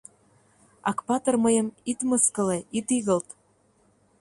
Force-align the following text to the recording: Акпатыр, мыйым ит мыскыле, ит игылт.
Акпатыр, 0.91 1.35
мыйым 1.45 1.67
ит 1.91 1.99
мыскыле, 2.09 2.59
ит 2.77 2.87
игылт. 2.97 3.27